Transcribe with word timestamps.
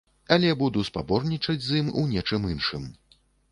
Але 0.37 0.53
буду 0.61 0.85
спаборнічаць 0.87 1.59
з 1.67 1.71
ім 1.83 1.93
у 2.01 2.07
нечым 2.17 2.51
іншым. 2.57 2.91